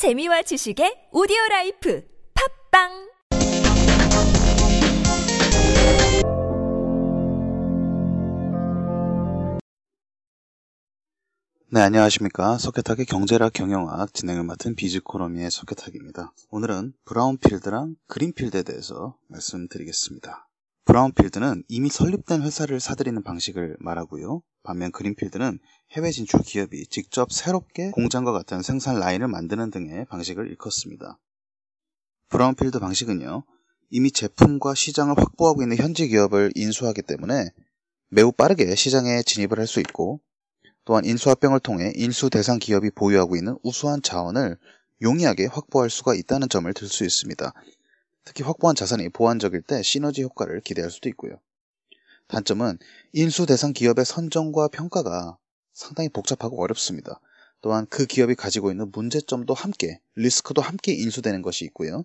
[0.00, 2.02] 재미와 지식의 오디오 라이프
[2.72, 2.88] 팟빵
[11.70, 12.56] 네, 안녕하십니까.
[12.56, 16.32] 석혜탁의 경제학 경영학 진행을 맡은 비즈코노미의 석혜탁입니다.
[16.48, 20.48] 오늘은 brownfield랑 greenfield에 대해서 말씀드리겠습니다.
[20.86, 24.40] brownfield는 이미 설립된 회사를 사들이는 방식을 말하고요.
[24.62, 25.58] 반면 greenfield는
[25.92, 31.18] 해외 진출 기업이 직접 새롭게 공장과 같은 생산 라인을 만드는 등의 방식을 일컫습니다.
[32.28, 33.44] brownfield 방식은요.
[33.90, 37.50] 이미 제품과 시장을 확보하고 있는 현지 기업을 인수하기 때문에
[38.08, 40.20] 매우 빠르게 시장에 진입을 할 수 있고
[40.84, 44.58] 또한 인수합병을 통해 인수 대상 기업이 보유하고 있는 우수한 자원을
[45.02, 47.52] 용이하게 확보할 수가 있다는 점을 들 수 있습니다.
[48.24, 51.40] 특히 확보한 자산이 보완적일 때 시너지 효과를 기대할 수도 있고요.
[52.30, 52.78] 단점은
[53.12, 55.36] 인수 대상 기업의 선정과 평가가
[55.72, 57.20] 상당히 복잡하고 어렵습니다.
[57.60, 62.04] 또한 그 기업이 가지고 있는 문제점도 함께, 리스크도 함께 인수되는 것이 있고요.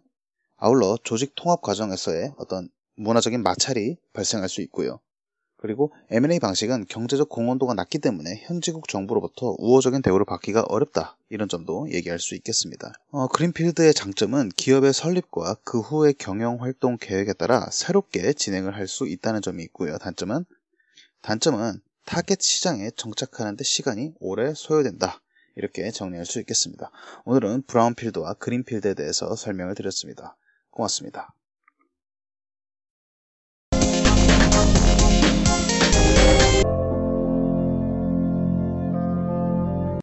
[0.57, 4.99] 아울러 조직 통합 과정에서의 어떤 문화적인 마찰이 발생할 수 있고요.
[5.57, 11.17] 그리고 M&A 방식은 경제적 공헌도가 낮기 때문에 현지국 정부로부터 우호적인 대우를 받기가 어렵다.
[11.29, 12.93] 이런 점도 얘기할 수 있겠습니다.
[13.11, 19.07] 어, 그린필드의 장점은 기업의 설립과 그 후의 경영 활동 계획에 따라 새롭게 진행을 할 수
[19.07, 19.97] 있다는 점이 있고요.
[19.97, 20.45] 단점은
[21.21, 25.21] 단점은 타겟 시장에 정착하는데 시간이 오래 소요된다.
[25.55, 26.91] 이렇게 정리할 수 있겠습니다.
[27.23, 30.37] 오늘은 brownfield와 greenfield에 대해서 설명을 드렸습니다.
[30.69, 31.33] 고맙습니다.